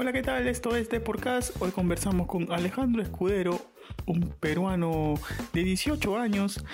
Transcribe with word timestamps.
Hola, 0.00 0.12
¿qué 0.12 0.22
tal? 0.22 0.46
Esto 0.46 0.76
es 0.76 0.88
The 0.88 1.00
Podcast. 1.00 1.60
Hoy 1.60 1.72
conversamos 1.72 2.28
con 2.28 2.52
Alejandro 2.52 3.02
Escudero, 3.02 3.60
un 4.06 4.32
peruano 4.38 5.14
de 5.52 5.64
18 5.64 6.16
años 6.16 6.64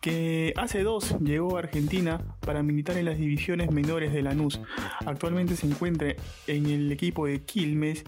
que 0.00 0.54
hace 0.56 0.82
dos 0.82 1.14
llegó 1.20 1.56
a 1.56 1.58
Argentina 1.58 2.22
para 2.40 2.62
militar 2.62 2.96
en 2.96 3.04
las 3.04 3.18
divisiones 3.18 3.70
menores 3.70 4.14
de 4.14 4.22
Lanús. 4.22 4.62
Actualmente 5.04 5.56
se 5.56 5.66
encuentra 5.66 6.14
en 6.46 6.70
el 6.70 6.90
equipo 6.90 7.26
de 7.26 7.42
Quilmes 7.42 8.02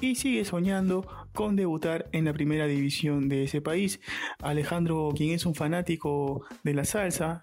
y 0.00 0.14
sigue 0.14 0.44
soñando 0.44 1.04
con 1.34 1.56
debutar 1.56 2.08
en 2.12 2.24
la 2.24 2.32
primera 2.32 2.68
división 2.68 3.28
de 3.28 3.42
ese 3.42 3.60
país. 3.60 3.98
Alejandro, 4.40 5.12
quien 5.16 5.30
es 5.32 5.46
un 5.46 5.56
fanático 5.56 6.44
de 6.62 6.74
la 6.74 6.84
salsa, 6.84 7.42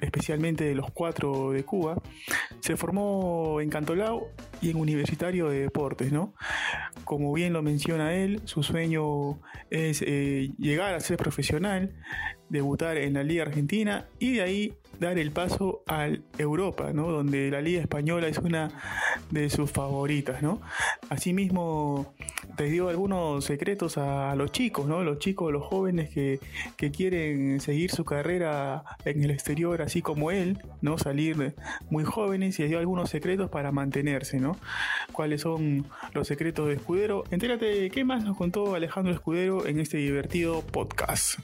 especialmente 0.00 0.64
de 0.64 0.74
los 0.74 0.90
cuatro 0.90 1.50
de 1.50 1.64
Cuba, 1.64 2.00
se 2.64 2.78
formó 2.78 3.60
en 3.60 3.68
Cantolao 3.68 4.30
y 4.62 4.70
en 4.70 4.78
Universitario 4.78 5.50
de 5.50 5.60
Deportes, 5.60 6.12
¿no? 6.12 6.32
Como 7.04 7.30
bien 7.34 7.52
lo 7.52 7.60
menciona 7.60 8.14
él, 8.14 8.40
su 8.46 8.62
sueño 8.62 9.38
es 9.68 10.00
eh, 10.00 10.50
llegar 10.58 10.94
a 10.94 11.00
ser 11.00 11.18
profesional, 11.18 11.94
debutar 12.48 12.96
en 12.96 13.12
la 13.12 13.22
Liga 13.22 13.42
Argentina 13.42 14.08
y 14.18 14.36
de 14.36 14.40
ahí 14.40 14.74
dar 15.00 15.18
el 15.18 15.30
paso 15.30 15.82
a 15.86 16.08
Europa, 16.38 16.92
¿no? 16.92 17.10
donde 17.10 17.50
la 17.50 17.60
Liga 17.60 17.80
Española 17.80 18.28
es 18.28 18.38
una 18.38 18.70
de 19.30 19.50
sus 19.50 19.70
favoritas. 19.70 20.42
¿no? 20.42 20.60
Asimismo, 21.08 22.14
te 22.56 22.64
dio 22.64 22.88
algunos 22.88 23.44
secretos 23.44 23.98
a 23.98 24.34
los 24.36 24.52
chicos, 24.52 24.86
¿no? 24.86 25.02
los 25.02 25.18
chicos, 25.18 25.52
los 25.52 25.64
jóvenes 25.64 26.10
que, 26.10 26.40
que 26.76 26.90
quieren 26.90 27.60
seguir 27.60 27.90
su 27.90 28.04
carrera 28.04 28.84
en 29.04 29.22
el 29.22 29.30
exterior, 29.30 29.82
así 29.82 30.02
como 30.02 30.30
él, 30.30 30.58
¿no? 30.80 30.98
salir 30.98 31.54
muy 31.90 32.04
jóvenes 32.04 32.58
y 32.60 32.64
dio 32.64 32.78
algunos 32.78 33.10
secretos 33.10 33.50
para 33.50 33.72
mantenerse. 33.72 34.40
¿no? 34.40 34.56
¿Cuáles 35.12 35.42
son 35.42 35.86
los 36.12 36.28
secretos 36.28 36.68
de 36.68 36.74
Escudero? 36.74 37.24
Entérate 37.30 37.90
qué 37.90 38.04
más 38.04 38.24
nos 38.24 38.36
contó 38.36 38.74
Alejandro 38.74 39.12
Escudero 39.12 39.66
en 39.66 39.80
este 39.80 39.98
divertido 39.98 40.62
podcast. 40.62 41.38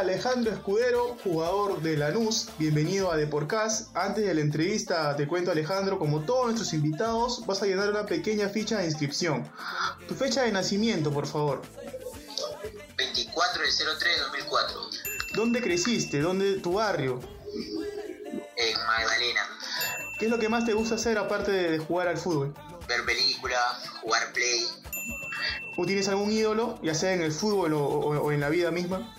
Alejandro 0.00 0.50
Escudero, 0.50 1.18
jugador 1.22 1.82
de 1.82 1.94
Lanús. 1.94 2.48
Bienvenido 2.58 3.12
a 3.12 3.18
Deporcast. 3.18 3.94
Antes 3.94 4.24
de 4.24 4.32
la 4.32 4.40
entrevista, 4.40 5.14
te 5.14 5.28
cuento, 5.28 5.50
Alejandro, 5.50 5.98
como 5.98 6.20
todos 6.24 6.46
nuestros 6.46 6.72
invitados, 6.72 7.44
vas 7.44 7.62
a 7.62 7.66
llenar 7.66 7.90
una 7.90 8.06
pequeña 8.06 8.48
ficha 8.48 8.78
de 8.78 8.86
inscripción. 8.86 9.46
Tu 10.08 10.14
fecha 10.14 10.44
de 10.44 10.52
nacimiento, 10.52 11.12
por 11.12 11.26
favor. 11.26 11.60
24 12.96 13.62
del 13.62 13.70
03 13.98 14.20
2004. 14.32 14.80
¿Dónde 15.34 15.60
creciste? 15.60 16.20
¿Dónde 16.20 16.60
tu 16.60 16.72
barrio? 16.72 17.20
En 18.56 18.76
Magdalena. 18.86 19.42
¿Qué 20.18 20.24
es 20.24 20.30
lo 20.30 20.38
que 20.38 20.48
más 20.48 20.64
te 20.64 20.72
gusta 20.72 20.94
hacer 20.94 21.18
aparte 21.18 21.52
de 21.52 21.78
jugar 21.78 22.08
al 22.08 22.16
fútbol? 22.16 22.54
Ver 22.88 23.04
películas, 23.04 23.86
jugar 24.00 24.32
play. 24.32 24.66
¿O 25.76 25.84
tienes 25.84 26.08
algún 26.08 26.32
ídolo, 26.32 26.78
ya 26.82 26.94
sea 26.94 27.12
en 27.12 27.20
el 27.20 27.32
fútbol 27.32 27.74
o 27.74 28.32
en 28.32 28.40
la 28.40 28.48
vida 28.48 28.70
misma? 28.70 29.14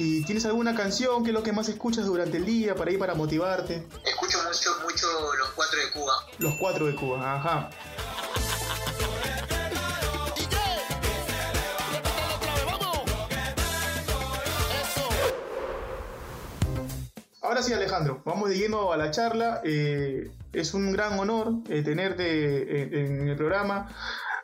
Eh. 0.00 0.02
¿Y 0.02 0.22
tienes 0.24 0.46
alguna 0.46 0.74
canción 0.74 1.22
que 1.22 1.30
es 1.30 1.34
lo 1.34 1.42
que 1.42 1.52
más 1.52 1.68
escuchas 1.68 2.06
durante 2.06 2.38
el 2.38 2.46
día 2.46 2.74
para 2.74 2.90
ir 2.90 2.98
para 2.98 3.14
motivarte? 3.14 3.86
Escucho 4.04 4.38
mucho, 4.44 4.70
mucho 4.82 5.06
los 5.38 5.50
cuatro 5.50 5.78
de 5.78 5.90
Cuba. 5.90 6.12
Los 6.38 6.54
cuatro 6.58 6.86
de 6.86 6.94
Cuba, 6.94 7.36
ajá. 7.36 7.70
Ahora 17.42 17.62
sí, 17.62 17.72
Alejandro, 17.74 18.22
vamos 18.24 18.48
de 18.48 18.56
lleno 18.56 18.92
a 18.92 18.96
la 18.96 19.10
charla. 19.10 19.60
Eh, 19.64 20.30
es 20.52 20.72
un 20.72 20.92
gran 20.92 21.18
honor 21.18 21.52
eh, 21.68 21.82
tenerte 21.82 23.00
en 23.00 23.28
el 23.28 23.36
programa. 23.36 23.94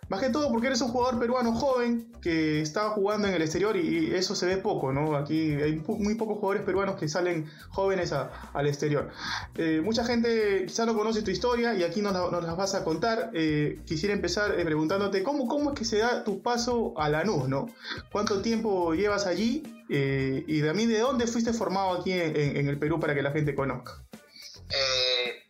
Más 0.09 0.21
que 0.21 0.31
todo 0.31 0.51
porque 0.51 0.69
eres 0.69 0.81
un 0.83 0.89
jugador 0.89 1.19
peruano 1.19 1.53
joven 1.53 2.13
que 2.23 2.61
estaba 2.61 2.91
jugando 2.91 3.27
en 3.27 3.35
el 3.35 3.43
exterior 3.43 3.77
y, 3.77 4.15
eso 4.15 4.35
se 4.37 4.47
ve 4.47 4.57
poco, 4.57 4.93
¿no? 4.93 5.17
Aquí 5.17 5.53
hay 5.55 5.83
muy 5.87 6.15
pocos 6.15 6.39
jugadores 6.39 6.63
peruanos 6.63 6.97
que 6.97 7.09
salen 7.09 7.51
jóvenes 7.71 8.13
al 8.13 8.67
exterior. 8.67 9.11
Eh, 9.57 9.81
mucha 9.83 10.05
gente 10.05 10.65
quizás 10.67 10.87
no 10.87 10.95
conoce 10.95 11.23
tu 11.23 11.31
historia 11.31 11.75
y 11.75 11.83
aquí 11.83 12.03
nos, 12.03 12.13
las 12.13 12.57
vas 12.57 12.75
a 12.75 12.85
contar. 12.85 13.31
Eh, 13.35 13.81
quisiera 13.85 14.15
empezar 14.15 14.59
eh, 14.59 14.65
preguntándote 14.65 15.23
¿cómo, 15.23 15.73
es 15.73 15.79
que 15.79 15.85
se 15.85 15.99
da 15.99 16.23
tu 16.23 16.41
paso 16.41 16.95
a 16.97 17.09
Lanús, 17.09 17.49
¿no? 17.49 17.67
¿Cuánto 18.13 18.43
tiempo 18.43 18.95
llevas 18.95 19.27
allí? 19.27 19.73
y 19.89 20.63
también 20.63 20.89
de 20.89 20.99
dónde 20.99 21.29
fuiste 21.29 21.53
formado 21.53 22.01
aquí 22.01 22.11
en, 22.13 22.67
el 22.67 22.77
Perú 22.77 22.99
para 22.99 23.15
que 23.15 23.23
la 23.23 23.31
gente 23.31 23.55
conozca. 23.55 24.03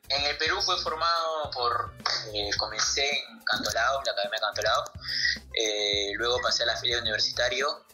En 0.09 0.23
el 0.25 0.37
Perú 0.39 0.61
fue 0.63 0.79
formado 0.81 1.51
por, 1.53 1.93
comencé 2.59 3.09
en 3.09 3.45
Cantolao, 3.45 4.03
la 4.05 4.13
Academia 4.13 4.39
Cantolao. 4.41 4.85
Eh, 5.53 6.13
luego 6.15 6.41
pasé 6.41 6.63
a 6.63 6.67
la 6.67 6.77
filia 6.77 7.01
universitario 7.01 7.85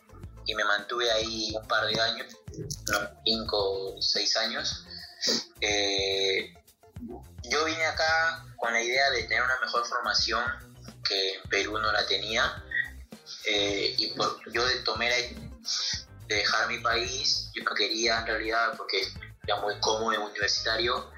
y 0.47 0.55
me 0.55 0.65
mantuve 0.65 1.11
ahí 1.11 1.53
un 1.55 1.67
par 1.67 1.87
de 1.87 2.01
años, 2.01 2.27
unos 2.89 3.09
5 3.25 3.97
o 3.97 4.03
6 4.03 4.37
años. 4.37 4.85
Eh, 5.61 6.55
yo 7.45 7.65
vine 7.65 7.87
acá 7.87 8.45
con 8.57 8.73
la 8.73 8.83
idea 8.83 9.11
de 9.11 9.23
tener 9.25 9.43
una 9.43 9.59
mejor 9.61 9.87
formación 9.87 10.43
que 11.05 11.35
en 11.35 11.43
Perú 11.49 11.79
no 11.79 11.93
la 11.93 12.07
tenía 12.07 12.63
eh, 13.45 13.95
y 13.99 14.09
por, 14.09 14.39
yo 14.53 14.63
tomé 14.85 15.11
la 15.11 15.17
de 15.17 16.35
dejar 16.35 16.69
mi 16.69 16.79
país, 16.79 17.51
yo 17.55 17.65
no 17.65 17.75
quería 17.75 18.21
en 18.21 18.27
realidad 18.27 18.75
porque 18.77 19.03
era 19.45 19.57
muy 19.61 19.79
cómodo 19.81 20.13
en 20.13 20.21
universitario 20.21 21.11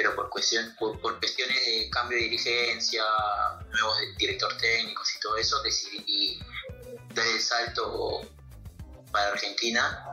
pero 0.00 0.16
por, 0.16 0.30
cuestión, 0.30 0.74
por, 0.78 0.98
cuestiones 0.98 1.54
de 1.62 1.90
cambio 1.90 2.16
de 2.16 2.24
dirigencia, 2.24 3.04
nuevos 3.70 3.98
directores 4.16 4.56
técnicos 4.56 5.14
y 5.14 5.20
todo 5.20 5.36
eso, 5.36 5.62
decidí 5.62 6.40
dar 7.14 7.26
el 7.26 7.38
salto 7.38 8.22
para 9.12 9.28
Argentina. 9.28 10.06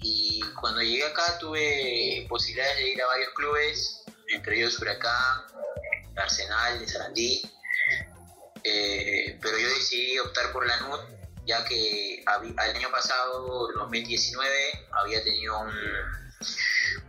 Y 0.00 0.40
cuando 0.58 0.80
llegué 0.80 1.04
acá 1.04 1.38
tuve 1.38 2.24
posibilidades 2.26 2.78
de 2.78 2.88
ir 2.88 3.02
a 3.02 3.06
varios 3.06 3.34
clubes, 3.34 4.02
entre 4.28 4.56
ellos 4.56 4.80
Huracán, 4.80 5.42
Arsenal 6.16 6.80
de 6.80 6.88
Sarandí, 6.88 7.42
eh, 8.64 9.38
pero 9.42 9.58
yo 9.58 9.68
decidí 9.68 10.18
optar 10.20 10.52
por 10.52 10.66
la 10.66 10.80
NUT 10.80 11.00
ya 11.44 11.62
que 11.66 12.24
el 12.24 12.76
año 12.76 12.90
pasado, 12.90 13.68
2019, 13.74 14.88
había 14.92 15.22
tenido 15.22 15.58
un, 15.60 16.21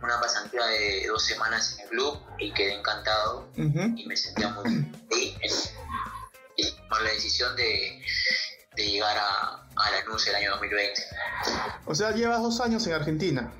una 0.04 0.20
pasantía 0.20 0.64
de 0.66 1.06
dos 1.06 1.24
semanas 1.24 1.74
en 1.74 1.84
el 1.84 1.88
club 1.90 2.20
y 2.38 2.52
quedé 2.52 2.74
encantado 2.74 3.48
y 3.56 4.06
me 4.06 4.16
sentía 4.16 4.50
muy 4.50 4.68
bien. 4.70 4.92
Y 6.56 6.70
tomar 6.70 7.02
la 7.02 7.10
decisión 7.10 7.56
de, 7.56 8.02
de 8.76 8.86
llegar 8.86 9.16
a, 9.16 9.66
a 9.76 9.90
Lanús 9.90 10.26
el 10.28 10.36
año 10.36 10.50
2020. 10.52 11.02
O 11.86 11.94
sea, 11.94 12.12
llevas 12.12 12.42
dos 12.42 12.60
años 12.60 12.86
en 12.86 12.92
Argentina. 12.92 13.52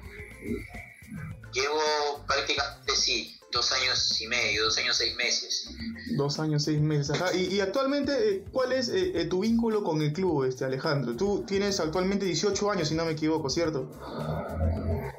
Llevo 1.53 2.25
prácticamente, 2.27 2.95
sí, 2.95 3.41
dos 3.55 3.73
años 3.73 4.21
y 4.21 4.27
medio, 4.27 4.65
dos 4.65 4.77
años 4.77 4.97
seis 4.97 5.15
meses. 5.17 5.69
Dos 6.17 6.39
años 6.39 6.65
seis 6.65 6.81
meses, 6.81 7.11
ajá. 7.11 7.33
Y, 7.33 7.61
actualmente, 7.61 8.13
eh, 8.13 8.45
¿cuál 8.53 8.73
es 8.73 8.89
eh, 8.89 9.13
eh, 9.15 9.25
tu 9.27 9.41
vínculo 9.41 9.83
con 9.83 10.03
el 10.03 10.13
club, 10.13 10.45
este 10.45 10.65
Alejandro? 10.65 11.17
Tú 11.17 11.45
tienes 11.47 11.81
actualmente 11.81 12.27
18 12.27 12.71
años, 12.71 12.89
si 12.89 12.95
no 12.95 13.05
me 13.05 13.13
equivoco, 13.13 13.49
¿cierto? 13.49 13.91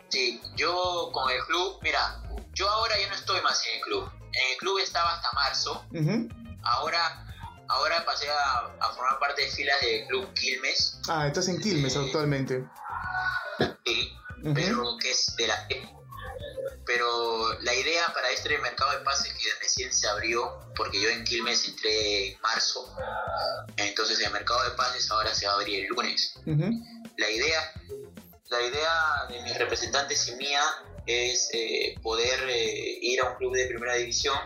Sí, 0.09 0.41
yo 0.55 1.09
con 1.13 1.31
el 1.31 1.41
club, 1.45 1.79
mira, 1.81 2.21
yo 2.53 2.69
ahora 2.69 2.99
ya 2.99 3.07
no 3.07 3.15
estoy 3.15 3.41
más 3.41 3.65
en 3.65 3.75
el 3.75 3.81
club. 3.81 4.09
En 4.33 4.51
el 4.51 4.57
club 4.57 4.79
estaba 4.79 5.13
hasta 5.13 5.31
marzo. 5.31 5.85
Ahora, 6.63 7.25
ahora 7.69 8.05
pasé 8.05 8.27
a, 8.29 8.91
formar 8.93 9.17
parte 9.19 9.43
de 9.43 9.49
filas 9.49 9.79
del 9.81 10.07
club 10.07 10.33
Quilmes. 10.33 10.99
Ah, 11.07 11.25
estás 11.25 11.47
en 11.47 11.59
Quilmes 11.59 11.95
actualmente. 11.95 12.65
Sí, 13.85 14.11
pero 14.53 14.97
que 15.01 15.11
es 15.11 15.33
de 15.37 15.47
la 15.47 15.67
pero 16.85 17.59
la 17.61 17.73
idea 17.73 18.13
para 18.13 18.29
este 18.29 18.57
mercado 18.59 18.91
de 18.91 18.99
pases 18.99 19.33
que 19.33 19.49
recién 19.61 19.91
se 19.91 20.07
abrió, 20.07 20.59
porque 20.75 21.01
yo 21.01 21.09
en 21.09 21.23
Quilmes 21.23 21.67
entré 21.67 22.29
en 22.29 22.41
marzo, 22.41 22.95
entonces 23.77 24.19
el 24.19 24.31
mercado 24.31 24.63
de 24.69 24.71
pases 24.71 25.09
ahora 25.11 25.33
se 25.33 25.47
va 25.47 25.53
a 25.53 25.55
abrir 25.55 25.85
el 25.85 25.87
lunes. 25.87 26.35
La 27.17 27.29
idea 27.29 27.73
la 28.49 28.61
idea 28.61 29.25
de 29.29 29.41
mis 29.41 29.57
representantes 29.57 30.27
y 30.27 30.35
mía 30.35 30.61
es 31.05 31.49
eh, 31.53 31.95
poder 32.01 32.47
eh, 32.47 32.99
ir 33.01 33.19
a 33.21 33.29
un 33.29 33.35
club 33.37 33.55
de 33.55 33.65
primera 33.65 33.95
división, 33.95 34.37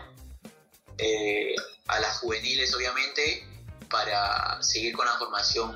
eh, 0.98 1.54
a 1.86 2.00
las 2.00 2.18
juveniles 2.18 2.74
obviamente, 2.74 3.46
para 3.90 4.62
seguir 4.62 4.94
con 4.94 5.06
la 5.06 5.18
formación 5.18 5.74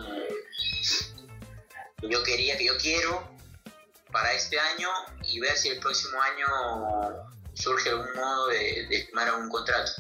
que 2.01 2.09
yo 2.09 2.23
quería, 2.23 2.57
que 2.57 2.67
yo 2.67 2.79
quiero 2.79 3.34
para 4.15 4.33
este 4.33 4.57
año 4.59 4.89
y 5.25 5.41
ver 5.41 5.57
si 5.57 5.71
el 5.71 5.81
próximo 5.81 6.17
año 6.23 7.27
surge 7.55 7.91
algún 7.91 8.15
modo 8.15 8.47
de, 8.47 8.87
de 8.89 9.05
firmar 9.05 9.35
un 9.35 9.49
contrato. 9.49 9.91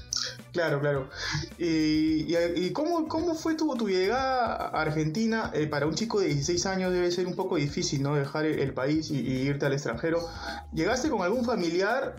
Claro, 0.52 0.80
claro. 0.80 1.10
¿Y, 1.58 2.36
y, 2.36 2.72
cómo, 2.72 3.08
cómo, 3.08 3.34
fue 3.34 3.56
tu, 3.56 3.76
tu 3.76 3.88
llegada 3.88 4.54
a 4.54 4.82
Argentina? 4.82 5.50
Eh, 5.52 5.66
para 5.66 5.86
un 5.86 5.96
chico 5.96 6.20
de 6.20 6.28
16 6.28 6.64
años 6.66 6.92
debe 6.92 7.10
ser 7.10 7.26
un 7.26 7.34
poco 7.34 7.56
difícil, 7.56 8.02
¿no? 8.04 8.14
Dejar 8.14 8.46
el, 8.46 8.72
país 8.72 9.10
y, 9.10 9.16
irte 9.16 9.66
al 9.66 9.72
extranjero. 9.72 10.28
¿Llegaste 10.72 11.10
con 11.10 11.22
algún 11.22 11.44
familiar? 11.44 12.14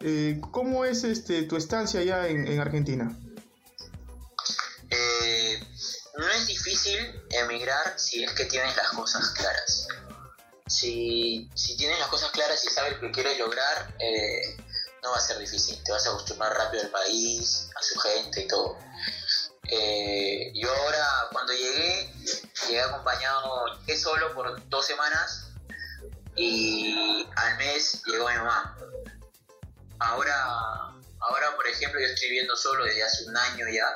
Eh, 0.00 0.40
¿Cómo 0.52 0.84
es 0.84 1.02
este, 1.02 1.42
tu 1.42 1.56
estancia 1.56 1.98
allá 1.98 2.28
en, 2.28 2.46
en 2.46 2.60
Argentina? 2.60 3.18
Eh, 4.90 5.60
no 6.16 6.28
es 6.28 6.46
difícil 6.46 6.98
emigrar 7.30 7.98
si 7.98 8.22
es 8.22 8.30
que 8.32 8.44
tienes 8.44 8.76
las 8.76 8.90
cosas 8.90 9.30
claras. 9.30 9.88
Si, 10.72 11.50
si 11.54 11.76
tienes 11.76 11.98
las 11.98 12.08
cosas 12.08 12.30
claras 12.30 12.64
y 12.64 12.70
sabes 12.70 12.94
lo 12.94 13.00
que 13.00 13.10
quieres 13.10 13.38
lograr, 13.38 13.94
eh, 13.98 14.56
no 15.02 15.10
va 15.10 15.16
a 15.16 15.20
ser 15.20 15.38
difícil, 15.38 15.82
te 15.84 15.92
vas 15.92 16.06
a 16.06 16.10
acostumbrar 16.10 16.56
rápido 16.56 16.84
al 16.84 16.90
país, 16.90 17.68
a 17.78 17.82
su 17.82 17.98
gente 18.00 18.42
y 18.42 18.48
todo. 18.48 18.78
Eh, 19.68 20.52
yo 20.54 20.74
ahora 20.74 21.06
cuando 21.30 21.52
llegué, 21.52 22.12
llegué 22.66 22.80
acompañado, 22.80 23.78
llegué 23.80 23.98
solo 23.98 24.34
por 24.34 24.68
dos 24.68 24.86
semanas 24.86 25.50
y 26.36 27.26
al 27.36 27.58
mes 27.58 28.02
llegó 28.06 28.28
mi 28.28 28.36
mamá. 28.36 28.76
Ahora, 29.98 30.34
ahora 31.20 31.54
por 31.54 31.66
ejemplo, 31.66 32.00
yo 32.00 32.06
estoy 32.06 32.28
viviendo 32.28 32.56
solo 32.56 32.84
desde 32.84 33.04
hace 33.04 33.24
un 33.24 33.36
año 33.36 33.66
ya. 33.68 33.86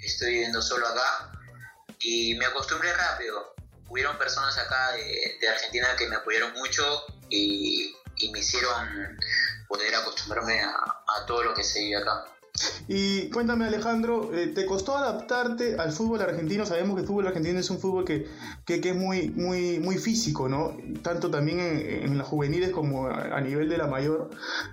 Estoy 0.00 0.30
viviendo 0.32 0.60
solo 0.60 0.88
acá 0.88 1.30
y 2.00 2.34
me 2.34 2.46
acostumbré 2.46 2.92
rápido. 2.92 3.54
Hubieron 3.90 4.16
personas 4.16 4.56
acá 4.56 4.92
de, 4.92 5.48
Argentina 5.48 5.88
que 5.98 6.08
me 6.08 6.16
apoyaron 6.16 6.52
mucho 6.54 6.82
y, 7.28 7.94
y 8.16 8.30
me 8.30 8.38
hicieron 8.38 9.18
poder 9.68 9.94
acostumbrarme 9.94 10.60
a, 10.60 11.26
todo 11.26 11.42
lo 11.44 11.54
que 11.54 11.62
se 11.62 11.80
vive 11.80 11.96
acá. 11.96 12.24
Y 12.88 13.30
cuéntame 13.30 13.66
Alejandro, 13.66 14.34
eh, 14.34 14.48
¿te 14.48 14.66
costó 14.66 14.96
adaptarte 14.96 15.76
al 15.78 15.92
fútbol 15.92 16.20
argentino? 16.20 16.66
Sabemos 16.66 16.96
que 16.96 17.02
el 17.02 17.06
fútbol 17.06 17.28
argentino 17.28 17.60
es 17.60 17.70
un 17.70 17.78
fútbol 17.78 18.04
que, 18.04 18.28
que, 18.66 18.80
es 18.82 18.96
muy, 18.96 19.30
muy, 19.30 19.78
muy 19.78 19.98
físico, 19.98 20.48
¿no? 20.48 20.76
Tanto 21.02 21.30
también 21.30 21.60
en, 21.60 22.18
las 22.18 22.26
juveniles 22.26 22.70
como 22.70 23.06
a, 23.06 23.40
nivel 23.40 23.68
de 23.68 23.78
la 23.78 23.86
mayor, 23.86 24.30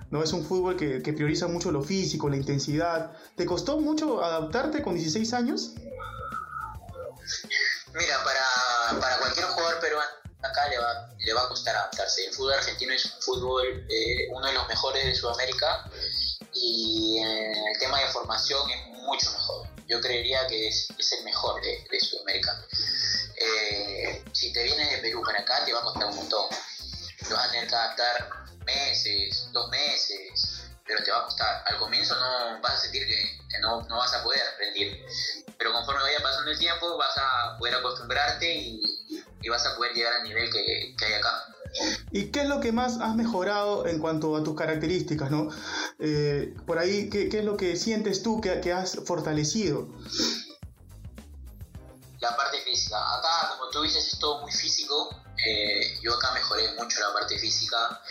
¿no? 0.10 0.24
Es 0.24 0.34
un 0.34 0.44
fútbol 0.44 0.76
que, 0.76 1.04
que, 1.04 1.14
prioriza 1.14 1.48
mucho 1.48 1.72
lo 1.72 1.84
físico, 1.84 2.30
la 2.30 2.38
intensidad. 2.38 3.12
¿Te 3.36 3.46
costó 3.46 3.80
mucho 3.80 4.24
adaptarte 4.24 4.82
con 4.82 4.96
16 4.96 5.34
años? 5.34 5.76
Mira, 7.94 8.24
para, 8.24 8.57
acá 10.42 10.68
le 10.70 10.78
va, 10.78 11.10
le 11.18 11.34
va 11.34 11.44
a 11.44 11.50
costar 11.50 11.76
adaptarse. 11.76 12.26
El 12.26 12.34
fútbol 12.34 12.54
argentino 12.54 12.94
es 12.94 13.06
un 13.06 13.22
fútbol, 13.22 13.86
eh, 13.90 14.28
uno 14.32 14.48
de 14.48 14.54
los 14.54 14.68
mejores 14.68 15.06
de 15.06 15.16
Sudamérica 15.16 15.90
y 16.54 17.20
en 17.20 17.68
el 17.68 17.78
tema 17.80 18.00
de 18.00 18.08
formación 18.08 18.70
es 18.70 18.88
mucho 18.88 19.32
mejor. 19.32 19.68
Yo 19.88 20.02
creería 20.02 20.46
que 20.48 20.68
es, 20.68 20.90
el 21.18 21.24
mejor 21.24 21.62
de, 21.62 21.86
de 21.90 22.00
Sudamérica. 22.00 22.66
Eh, 23.36 24.24
si 24.34 24.52
te 24.52 24.64
vienes 24.64 24.92
de 24.92 24.98
Perú 24.98 25.22
para 25.26 25.40
acá 25.40 25.64
te 25.64 25.74
va 25.74 25.80
a 25.80 25.84
costar 25.84 26.08
un 26.08 26.16
montón. 26.16 26.50
Te 27.28 27.34
vas 27.34 27.48
a 27.48 27.52
tener 27.52 27.68
que 27.68 27.76
adaptar 27.76 28.48
meses, 28.66 29.50
dos 29.52 29.70
meses, 29.70 30.64
pero 30.86 31.04
te 31.04 31.12
va 31.12 31.20
a 31.20 31.24
costar. 31.26 31.64
Al 31.68 31.78
comienzo 31.78 32.16
no 32.16 32.62
vas 32.62 32.74
a 32.74 32.78
sentir 32.78 33.08
que, 33.08 33.60
no, 33.60 33.82
no, 33.84 33.98
vas 33.98 34.14
a 34.14 34.24
poder 34.24 34.42
rendir, 34.60 35.06
pero 35.58 35.74
conforme 35.74 36.04
vaya 36.04 36.20
pasando 36.22 36.52
el 36.52 36.60
tiempo 36.60 36.98
vas 36.98 37.18
a 37.18 37.58
poder 37.58 37.76
acostumbrarte 37.76 38.52
y, 38.52 38.97
y 39.42 39.50
vas 39.50 39.66
a 39.66 39.76
poder 39.76 39.94
llegar 39.94 40.14
al 40.14 40.24
nivel 40.24 40.50
que, 40.52 40.96
hay 41.06 41.14
acá. 41.14 41.44
¿Y 42.12 42.32
qué 42.32 42.42
es 42.42 42.48
lo 42.48 42.60
que 42.60 42.72
más 42.72 43.00
has 43.00 43.16
mejorado 43.16 43.88
en 43.88 44.00
cuanto 44.00 44.36
a 44.36 44.44
tus 44.44 44.56
características? 44.56 45.30
¿no? 45.30 45.50
Eh, 46.00 46.56
por 46.66 46.80
ahí, 46.80 47.10
¿qué, 47.10 47.30
es 47.32 47.46
lo 47.46 47.58
que 47.58 47.76
sientes 47.76 48.24
tú 48.24 48.42
que, 48.42 48.62
que 48.62 48.74
has 48.74 48.96
fortalecido? 49.06 49.88
La 52.20 52.36
parte 52.36 52.62
física. 52.62 52.98
Acá, 52.98 53.56
como 53.58 53.70
tú 53.70 53.84
dices, 53.84 54.14
es 54.14 54.20
todo 54.20 54.42
muy 54.42 54.52
físico. 54.52 55.10
Eh, 55.46 56.00
yo 56.02 56.16
acá 56.16 56.32
mejoré 56.34 56.74
mucho 56.74 57.00
la 57.00 57.14
parte 57.14 57.38
física 57.38 58.02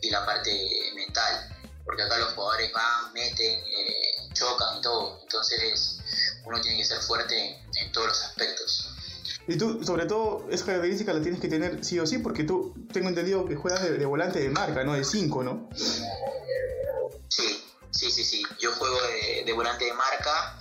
y 0.00 0.10
la 0.10 0.24
parte 0.24 0.92
mental. 0.94 1.52
Porque 1.84 2.02
acá 2.02 2.18
los 2.18 2.32
jugadores 2.34 2.72
van, 2.72 3.12
meten, 3.12 3.60
eh, 3.60 4.28
chocan 4.34 4.78
y 4.78 4.80
todo. 4.82 5.18
Entonces 5.22 6.00
uno 6.44 6.60
tiene 6.60 6.78
que 6.78 6.84
ser 6.84 7.00
fuerte 7.00 7.60
en 7.74 7.92
todos 7.92 8.08
los 8.08 8.22
aspectos. 8.22 8.95
Y 9.48 9.56
tú, 9.56 9.84
sobre 9.84 10.06
todo, 10.06 10.46
esa 10.50 10.66
característica 10.66 11.12
la 11.12 11.22
tienes 11.22 11.40
que 11.40 11.48
tener 11.48 11.84
sí 11.84 11.98
o 12.00 12.06
sí, 12.06 12.18
porque 12.18 12.44
tú, 12.44 12.74
tengo 12.92 13.08
entendido 13.08 13.46
que 13.46 13.54
juegas 13.54 13.82
de, 13.82 14.04
volante 14.04 14.40
de 14.40 14.50
marca, 14.50 14.82
¿no? 14.82 14.94
De 14.94 15.04
5, 15.04 15.42
¿no? 15.44 15.68
Sí, 17.28 17.64
sí, 17.90 18.10
sí, 18.10 18.24
sí. 18.24 18.42
Yo 18.58 18.72
juego 18.72 18.98
de, 19.44 19.52
volante 19.52 19.84
de 19.84 19.92
marca, 19.92 20.58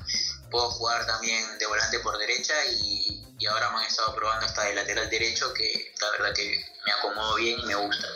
puedo 0.51 0.69
jugar 0.69 1.05
también 1.07 1.43
de 1.57 1.65
volante 1.65 1.99
por 1.99 2.17
derecha 2.17 2.53
y, 2.79 3.23
y 3.39 3.45
ahora 3.47 3.71
me 3.71 3.77
han 3.79 3.85
estado 3.85 4.15
probando 4.15 4.45
hasta 4.45 4.65
de 4.65 4.75
lateral 4.75 5.09
derecho, 5.09 5.51
que 5.53 5.93
la 5.99 6.11
verdad 6.11 6.35
que 6.35 6.63
me 6.85 6.91
acomodo 6.91 7.35
bien 7.35 7.59
y 7.59 7.65
me 7.65 7.75
gusta. 7.75 8.07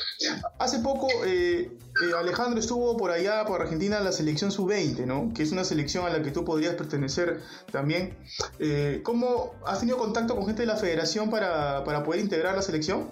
Hace 0.59 0.79
poco 0.79 1.07
eh, 1.25 1.71
eh, 2.01 2.13
Alejandro 2.17 2.59
estuvo 2.59 2.95
por 2.97 3.11
allá, 3.11 3.45
por 3.45 3.61
Argentina, 3.61 3.97
en 3.97 4.05
la 4.05 4.11
selección 4.11 4.51
sub-20, 4.51 5.05
¿no? 5.05 5.31
Que 5.33 5.43
es 5.43 5.51
una 5.51 5.63
selección 5.63 6.05
a 6.05 6.09
la 6.09 6.21
que 6.21 6.31
tú 6.31 6.45
podrías 6.45 6.75
pertenecer 6.75 7.41
también. 7.71 8.17
Eh, 8.59 9.01
¿Cómo 9.03 9.55
has 9.65 9.79
tenido 9.79 9.97
contacto 9.97 10.35
con 10.35 10.45
gente 10.45 10.61
de 10.63 10.67
la 10.67 10.77
federación 10.77 11.29
para, 11.29 11.83
para 11.83 12.03
poder 12.03 12.21
integrar 12.21 12.55
la 12.55 12.61
selección? 12.61 13.11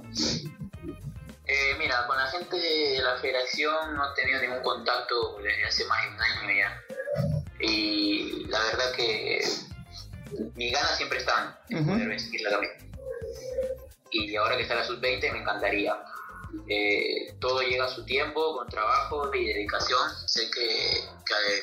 mira, 1.79 2.07
con 2.07 2.17
la 2.17 2.27
gente 2.27 2.57
de 2.57 3.01
la 3.01 3.15
federación 3.17 3.95
no 3.95 4.11
he 4.11 4.15
tenido 4.15 4.41
ningún 4.41 4.61
contacto 4.63 5.37
desde 5.41 5.65
hace 5.65 5.85
más 5.85 6.03
de 6.03 6.09
un 6.09 6.21
año 6.21 6.57
ya. 6.57 6.81
Y 7.61 8.45
la 8.47 8.59
verdad 8.63 8.91
que 8.95 9.41
mis 10.55 10.73
ganas 10.73 10.97
siempre 10.97 11.19
están 11.19 11.57
en 11.69 11.85
poder 11.85 12.07
vestir 12.07 12.41
la 12.41 12.49
camisa 12.49 12.87
y 14.11 14.35
ahora 14.35 14.55
que 14.55 14.63
está 14.63 14.75
la 14.75 14.83
sub-20 14.83 15.31
me 15.31 15.39
encantaría. 15.39 15.95
Eh, 16.69 17.35
todo 17.39 17.61
llega 17.61 17.85
a 17.85 17.89
su 17.89 18.03
tiempo, 18.03 18.57
con 18.57 18.67
trabajo 18.67 19.33
y 19.33 19.47
dedicación, 19.47 19.99
sé 20.25 20.49
que, 20.51 21.03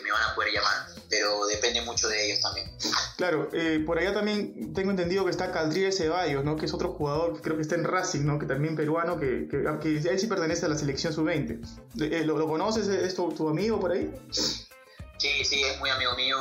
me 0.03 0.11
van 0.11 0.23
a 0.23 0.35
poder 0.35 0.53
llamar, 0.53 0.87
pero 1.09 1.47
depende 1.47 1.83
mucho 1.83 2.09
de 2.09 2.27
ellos 2.27 2.41
también. 2.41 2.71
Claro, 3.17 3.49
eh, 3.53 3.83
por 3.85 3.99
allá 3.99 4.15
también 4.15 4.73
tengo 4.75 4.91
entendido 4.91 5.25
que 5.25 5.31
está 5.31 5.53
Caldriel 5.53 5.93
Ceballos, 5.93 6.45
¿no? 6.45 6.57
que 6.57 6.67
es 6.67 6.75
otro 6.75 6.93
jugador, 6.93 7.41
creo 7.41 7.57
que 7.57 7.63
está 7.63 7.75
en 7.75 7.85
Racing, 7.85 8.25
¿no? 8.25 8.39
que 8.39 8.47
también 8.47 8.77
peruano, 8.77 9.19
que, 9.19 9.49
que, 9.49 9.65
que 9.81 10.09
él 10.09 10.19
sí 10.19 10.27
pertenece 10.27 10.67
a 10.67 10.69
la 10.69 10.79
selección 10.79 11.13
sub-20. 11.13 11.61
Eh, 12.01 12.25
¿lo, 12.25 12.47
conoces? 12.47 12.89
¿Es 12.89 13.15
tu, 13.15 13.49
amigo 13.49 13.81
por 13.81 13.93
ahí? 13.93 14.11
Sí, 14.31 15.45
sí, 15.45 15.63
es 15.63 15.79
muy 15.79 15.91
amigo 15.91 16.15
mío, 16.17 16.39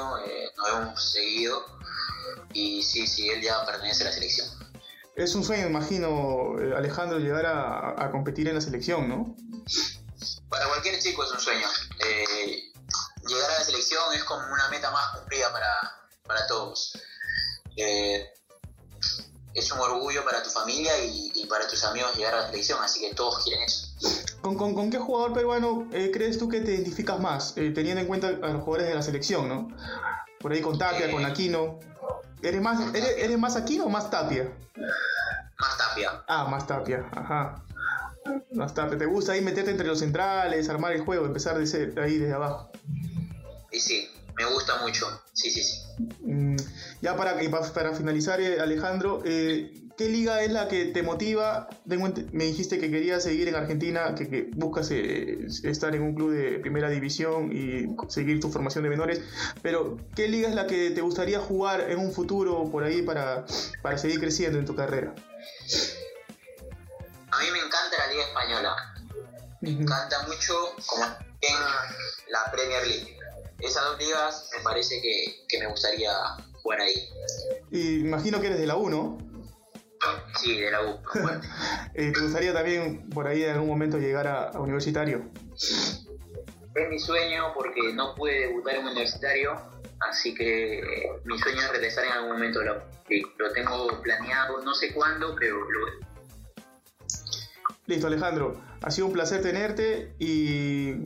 nos 0.58 0.70
hemos 0.70 1.12
seguido 1.14 1.64
y 2.54 2.82
sí, 2.84 3.08
sí, 3.08 3.30
él 3.30 3.42
ya 3.42 3.66
pertenece 3.66 4.04
a 4.04 4.08
la 4.08 4.12
selección 4.14 4.63
es 5.16 5.36
un 5.36 5.44
sueño, 5.44 5.68
imagino, 5.68 6.60
eh, 6.60 6.74
Alejandro, 6.76 7.20
llegar 7.20 7.46
a, 7.46 8.10
competir 8.12 8.48
en 8.48 8.56
la 8.56 8.62
selección, 8.62 9.08
¿no? 9.08 9.36
Para 10.50 10.68
cualquier 10.68 11.00
chico 11.00 11.24
es 11.24 11.32
un 11.32 11.40
sueño. 11.40 11.68
Eh, 12.00 12.72
llegar 13.28 13.50
a 13.52 13.60
la 13.60 13.64
selección 13.64 14.14
es 14.14 14.24
como 14.24 14.42
una 14.52 14.70
meta 14.70 14.92
más 14.92 15.18
cumplida 15.18 15.52
para, 15.52 16.48
todos. 16.48 16.98
Eh, 17.78 18.28
es 19.54 19.72
un 19.72 19.80
orgullo 19.80 20.24
para 20.26 20.42
tu 20.42 20.50
familia 20.50 20.92
y, 21.04 21.46
para 21.48 21.68
tus 21.68 21.84
amigos 21.84 22.16
llegar 22.16 22.34
a 22.34 22.42
la 22.42 22.48
selección, 22.48 22.80
así 22.82 23.02
que 23.02 23.14
todos 23.14 23.44
quieren 23.44 23.64
eso. 23.64 23.88
¿Con, 24.42 24.90
qué 24.90 24.98
jugador 24.98 25.34
peruano 25.34 25.88
crees 25.92 26.38
tú 26.38 26.50
que 26.50 26.62
te 26.62 26.74
identificas 26.74 27.20
más, 27.20 27.54
teniendo 27.54 28.02
en 28.02 28.08
cuenta 28.08 28.28
a 28.28 28.50
los 28.50 28.64
jugadores 28.64 28.88
de 28.88 28.96
la 28.96 29.04
selección, 29.04 29.48
¿no? 29.48 29.68
Por 30.40 30.52
ahí 30.52 30.62
con 30.62 30.78
Tapia, 30.78 31.12
con 31.12 31.24
Aquino. 31.24 31.80
¿Eres 32.44 32.62
más, 32.62 32.94
eres, 32.94 33.40
más 33.40 33.56
Aquino 33.56 33.86
o 33.86 33.90
más 33.90 34.12
Tapia? 34.12 34.52
Más 35.60 35.78
Tapia. 35.78 36.24
Ah, 36.28 36.46
más 36.50 36.68
Tapia, 36.68 37.10
ajá. 37.12 37.64
Más 38.52 38.74
Tapia. 38.74 38.98
¿Te 38.98 39.06
gusta 39.06 39.32
ahí 39.32 39.42
meterte 39.42 39.72
entre 39.72 39.88
los 39.88 40.00
centrales, 40.00 40.68
armar 40.68 40.92
el 40.92 41.02
juego, 41.02 41.26
empezar 41.26 41.58
de 41.58 42.02
ahí 42.02 42.18
desde 42.18 42.34
abajo? 42.34 42.70
Sí, 43.72 43.80
sí, 43.80 44.10
me 44.36 44.46
gusta 44.46 44.76
mucho. 44.82 45.08
Sí, 45.32 45.50
sí, 45.52 45.64
sí. 45.64 45.82
Mm, 46.22 46.58
ya 47.02 47.16
para, 47.16 47.38
para 47.74 47.94
finalizar, 47.94 48.42
eh, 48.42 48.60
Alejandro, 48.60 49.22
eh, 49.26 49.83
¿Qué 49.98 50.10
liga 50.10 50.42
es 50.42 50.52
la 50.52 50.68
que 50.68 50.86
te 50.86 51.04
motiva? 51.04 51.70
me 51.86 52.46
dijiste 52.46 52.80
que 52.80 52.90
querías 52.90 53.24
seguir 53.24 53.48
en 53.48 53.56
Argentina, 53.56 54.16
que, 54.16 54.50
buscas 54.56 54.90
eh, 54.90 55.46
estar 55.64 55.94
en 55.96 56.02
un 56.02 56.16
club 56.16 56.32
de 56.32 56.60
primera 56.60 56.90
división 56.90 57.52
y 57.52 57.96
seguir 58.10 58.40
tu 58.40 58.50
formación 58.52 58.84
de 58.84 58.90
menores, 58.90 59.22
pero 59.62 59.98
¿qué 60.16 60.28
liga 60.28 60.50
es 60.50 60.56
la 60.56 60.66
que 60.66 60.90
te 60.92 61.02
gustaría 61.02 61.40
jugar 61.40 61.92
en 61.92 62.00
un 62.00 62.12
futuro 62.12 62.70
por 62.72 62.84
ahí 62.84 63.04
para, 63.04 63.46
para 63.84 63.98
seguir 64.00 64.20
creciendo 64.20 64.58
en 64.58 64.66
tu 64.66 64.76
carrera? 64.76 65.14
A 67.32 67.40
mí 67.40 67.46
me 67.52 67.60
encanta 67.60 67.98
la 68.00 68.08
liga 68.12 68.24
española. 68.24 68.76
Me 69.62 69.70
encanta 69.72 70.28
mucho 70.28 70.54
como 70.88 71.06
en 71.06 71.56
la 72.30 72.52
Premier 72.52 72.86
League. 72.88 73.18
Esas 73.60 73.84
dos 73.84 74.00
ligas 74.00 74.50
me 74.58 74.64
parece 74.64 75.02
que, 75.02 75.46
que 75.48 75.60
me 75.60 75.68
gustaría 75.68 76.12
jugar 76.62 76.82
ahí. 76.82 77.10
Y 77.72 78.00
imagino 78.00 78.42
que 78.42 78.48
eres 78.48 78.60
de 78.60 78.68
la 78.68 78.76
1. 78.76 79.33
Sí, 80.36 80.60
de 80.60 80.72
la 80.72 80.82
U. 80.82 81.00
Eh, 81.96 82.12
¿Te 82.12 82.22
gustaría 82.22 82.54
también 82.54 83.08
por 83.10 83.28
ahí 83.28 83.44
en 83.44 83.52
algún 83.52 83.68
momento 83.68 84.00
llegar 84.00 84.28
a, 84.28 84.52
universitario? 84.60 85.30
es 85.54 86.90
mi 86.90 86.98
sueño 86.98 87.54
porque 87.54 87.94
no 87.94 88.16
pude 88.16 88.48
debutar 88.48 88.76
en 88.76 88.88
universitario, 88.88 89.56
así 90.10 90.34
que 90.34 90.82
mi 91.24 91.38
sueño 91.38 91.62
es 91.62 91.72
regresar 91.72 92.06
en 92.06 92.12
algún 92.14 92.32
momento. 92.32 92.64
Lo, 92.64 92.82
lo 93.38 93.52
tengo 93.54 94.02
planeado, 94.02 94.64
no 94.64 94.74
sé 94.74 94.92
cuándo, 94.92 95.36
pero 95.40 95.70
lo, 95.70 96.13
Listo, 97.86 98.08
Alejandro. 98.08 98.62
Ha 98.82 98.92
sido 98.92 99.08
un 99.08 99.14
placer 99.14 99.42
tenerte 99.42 100.16
y 100.18 101.04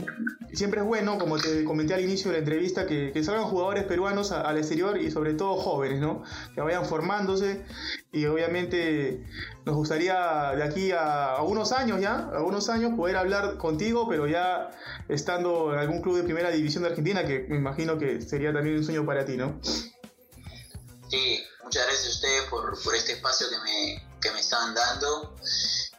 siempre 0.54 0.82
es 0.82 0.86
bueno, 0.86 1.18
como 1.18 1.38
te 1.40 1.64
comenté 1.64 1.96
al 1.96 2.02
inicio 2.02 2.30
de 2.30 2.34
la 2.38 2.40
entrevista, 2.40 2.86
que, 2.86 3.12
salgan 3.24 3.46
jugadores 3.46 3.84
peruanos 3.86 4.32
al 4.32 4.58
exterior 4.58 5.00
y 5.00 5.10
sobre 5.10 5.34
todo 5.34 5.56
jóvenes, 5.56 6.00
¿no? 6.00 6.24
Que 6.54 6.62
vayan 6.62 6.86
formándose 6.86 7.66
y 8.12 8.26
obviamente 8.26 9.26
nos 9.66 9.76
gustaría 9.76 10.54
de 10.56 10.64
aquí 10.64 10.92
a, 10.92 11.38
unos 11.42 11.72
años 11.72 12.00
ya, 12.00 12.30
a 12.34 12.44
unos 12.44 12.70
años 12.70 12.94
poder 12.96 13.18
hablar 13.18 13.58
contigo, 13.58 14.08
pero 14.08 14.28
ya 14.28 14.70
estando 15.10 15.74
en 15.74 15.80
algún 15.80 16.02
club 16.02 16.18
de 16.18 16.24
primera 16.24 16.52
división 16.52 16.84
de 16.84 16.90
Argentina, 16.90 17.26
que 17.26 17.46
me 17.50 17.58
imagino 17.58 17.98
que 17.98 18.22
sería 18.22 18.54
también 18.54 18.78
un 18.78 18.84
sueño 18.84 19.04
para 19.04 19.26
ti, 19.26 19.36
¿no? 19.36 19.60
Sí, 19.64 21.44
muchas 21.64 21.86
gracias 21.86 22.08
a 22.08 22.10
ustedes 22.10 22.44
por, 22.50 22.84
por 22.84 22.96
este 22.96 23.14
espacio 23.14 23.48
que 23.50 23.58
me, 23.64 24.04
que 24.22 24.32
me 24.32 24.40
están 24.40 24.76
dando. 24.76 25.36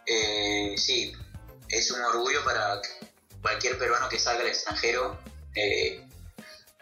Eh, 0.09 0.75
sí, 0.77 1.13
es 1.69 1.91
un 1.91 2.01
orgullo 2.01 2.43
para 2.45 2.81
cualquier 3.43 3.79
peruano 3.79 4.09
que 4.09 4.19
salga 4.19 4.41
al 4.41 4.49
extranjero. 4.49 5.19
Eh, 5.55 6.05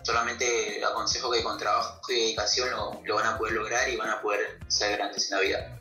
solamente 0.02 0.84
aconsejo 0.84 1.30
que 1.30 1.42
con 1.42 1.58
trabajo 1.58 2.00
y 2.08 2.14
dedicación 2.14 2.70
lo, 2.70 3.00
lo, 3.04 3.16
van 3.16 3.26
a 3.26 3.38
poder 3.38 3.54
lograr 3.54 3.88
y 3.88 3.96
van 3.96 4.10
a 4.10 4.22
poder 4.22 4.58
ser 4.68 4.96
grandes 4.96 5.30
en 5.30 5.36
la 5.36 5.42
vida. 5.42 5.75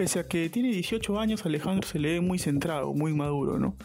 Pese 0.00 0.20
a 0.20 0.26
que 0.26 0.48
tiene 0.48 0.70
18 0.70 1.20
años, 1.20 1.44
Alejandro 1.44 1.86
se 1.86 1.98
le 1.98 2.12
ve 2.12 2.20
muy 2.22 2.38
centrado, 2.38 2.94
muy 2.94 3.12
maduro, 3.12 3.58
¿no? 3.58 3.76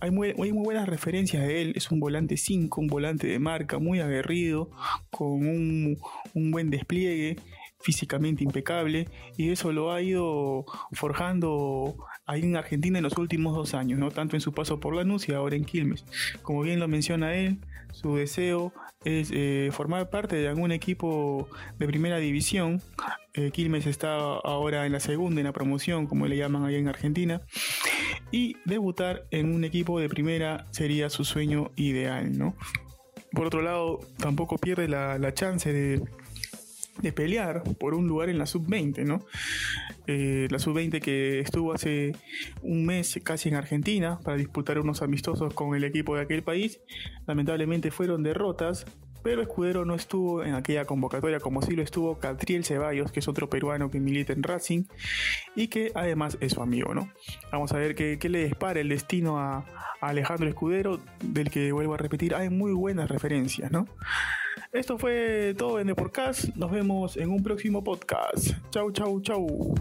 Hay 0.00 0.10
muy, 0.10 0.34
muy 0.34 0.50
buenas 0.50 0.86
referencias 0.86 1.42
de 1.44 1.62
él, 1.62 1.72
es 1.76 1.90
un 1.90 1.98
volante 1.98 2.36
5, 2.36 2.78
un 2.78 2.88
volante 2.88 3.26
de 3.26 3.38
marca, 3.38 3.78
muy 3.78 4.00
aguerrido, 4.00 4.68
con 5.10 5.30
un, 5.30 5.96
un 6.34 6.50
buen 6.50 6.68
despliegue, 6.68 7.36
físicamente 7.80 8.44
impecable, 8.44 9.08
y 9.38 9.48
eso 9.48 9.72
lo 9.72 9.92
ha 9.92 10.02
ido 10.02 10.66
forjando 10.92 11.96
ahí 12.26 12.42
en 12.42 12.56
Argentina 12.56 12.98
en 12.98 13.04
los 13.04 13.16
últimos 13.18 13.54
dos 13.54 13.74
años, 13.74 13.98
¿no? 13.98 14.10
Tanto 14.10 14.36
en 14.36 14.40
su 14.40 14.52
paso 14.52 14.80
por 14.80 14.94
Lanús 14.94 15.28
y 15.28 15.32
ahora 15.32 15.56
en 15.56 15.64
Quilmes. 15.64 16.04
Como 16.42 16.62
bien 16.62 16.80
lo 16.80 16.88
menciona 16.88 17.34
él, 17.34 17.58
su 17.92 18.16
deseo 18.16 18.72
es 19.04 19.30
eh, 19.32 19.70
formar 19.72 20.10
parte 20.10 20.36
de 20.36 20.48
algún 20.48 20.72
equipo 20.72 21.48
de 21.78 21.86
primera 21.86 22.18
división. 22.18 22.80
Eh, 23.34 23.50
Quilmes 23.50 23.86
está 23.86 24.16
ahora 24.16 24.86
en 24.86 24.92
la 24.92 25.00
segunda, 25.00 25.40
en 25.40 25.46
la 25.46 25.52
promoción, 25.52 26.06
como 26.06 26.26
le 26.26 26.36
llaman 26.36 26.64
ahí 26.64 26.76
en 26.76 26.88
Argentina. 26.88 27.42
Y 28.30 28.56
debutar 28.64 29.24
en 29.30 29.54
un 29.54 29.64
equipo 29.64 29.98
de 30.00 30.08
primera 30.08 30.66
sería 30.70 31.10
su 31.10 31.24
sueño 31.24 31.70
ideal, 31.76 32.38
¿no? 32.38 32.54
Por 33.32 33.46
otro 33.46 33.62
lado, 33.62 34.00
tampoco 34.18 34.58
pierde 34.58 34.88
la 34.88 35.34
chance 35.34 35.72
de 35.72 36.02
de 37.00 37.12
pelear 37.12 37.62
por 37.78 37.94
un 37.94 38.06
lugar 38.06 38.28
en 38.28 38.38
la 38.38 38.46
sub-20, 38.46 39.04
¿no? 39.04 39.24
Eh, 40.06 40.48
la 40.50 40.58
sub-20 40.58 41.00
que 41.00 41.40
estuvo 41.40 41.72
hace 41.72 42.12
un 42.62 42.84
mes 42.84 43.18
casi 43.22 43.48
en 43.48 43.54
Argentina 43.54 44.18
para 44.22 44.36
disputar 44.36 44.78
unos 44.78 45.02
amistosos 45.02 45.54
con 45.54 45.74
el 45.74 45.84
equipo 45.84 46.16
de 46.16 46.22
aquel 46.22 46.42
país. 46.42 46.80
Lamentablemente 47.26 47.90
fueron 47.90 48.22
derrotas, 48.22 48.84
pero 49.22 49.42
Escudero 49.42 49.84
no 49.84 49.94
estuvo 49.94 50.42
en 50.42 50.54
aquella 50.54 50.84
convocatoria 50.84 51.40
como 51.40 51.62
sí 51.62 51.76
lo 51.76 51.82
estuvo 51.82 52.18
Catriel 52.18 52.64
Ceballos, 52.64 53.12
que 53.12 53.20
es 53.20 53.28
otro 53.28 53.48
peruano 53.48 53.90
que 53.90 54.00
milita 54.00 54.32
en 54.32 54.42
Racing 54.42 54.84
y 55.54 55.68
que 55.68 55.92
además 55.94 56.36
es 56.40 56.52
su 56.52 56.62
amigo, 56.62 56.94
¿no? 56.94 57.10
Vamos 57.52 57.72
a 57.72 57.78
ver 57.78 57.94
qué, 57.94 58.18
le 58.28 58.44
dispara 58.44 58.80
el 58.80 58.88
destino 58.88 59.38
a 59.38 59.64
Alejandro 60.00 60.48
Escudero, 60.48 61.00
del 61.22 61.50
que 61.50 61.70
vuelvo 61.72 61.94
a 61.94 61.98
repetir, 61.98 62.34
hay 62.34 62.50
muy 62.50 62.72
buenas 62.72 63.08
referencias, 63.08 63.70
¿no? 63.70 63.86
Esto 64.72 64.98
fue 64.98 65.54
todo 65.56 65.80
en 65.80 65.86
The 65.86 65.94
Podcast. 65.94 66.44
Nos 66.56 66.70
vemos 66.70 67.16
en 67.16 67.30
un 67.30 67.42
próximo 67.42 67.82
podcast. 67.82 68.52
Chau, 68.70 68.90
chau, 68.92 69.20
chau. 69.20 69.74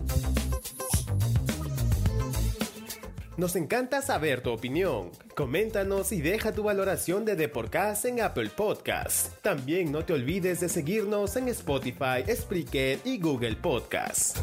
Nos 3.37 3.55
encanta 3.55 4.01
saber 4.01 4.41
tu 4.41 4.51
opinión. 4.51 5.09
Coméntanos 5.35 6.11
y 6.11 6.21
deja 6.21 6.51
tu 6.51 6.63
valoración 6.63 7.25
de 7.25 7.35
The 7.35 7.47
Podcast 7.49 8.05
en 8.05 8.21
Apple 8.21 8.49
Podcast. 8.55 9.33
También 9.41 9.91
no 9.91 10.05
te 10.05 10.13
olvides 10.13 10.59
de 10.59 10.69
seguirnos 10.69 11.35
en 11.37 11.47
Spotify, 11.47 12.23
Spreaker 12.29 12.99
y 13.03 13.17
Google 13.19 13.55
Podcast. 13.55 14.37